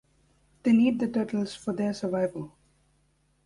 [0.63, 2.53] They need the turtles for their survival.